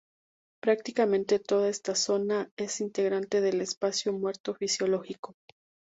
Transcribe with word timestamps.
Prácticamente 0.63 1.37
toda 1.37 1.69
esta 1.69 1.93
zona 1.93 2.49
es 2.57 2.81
integrante 2.81 3.39
del 3.39 3.61
espacio 3.61 4.11
muerto 4.13 4.55
fisiológico. 4.55 5.35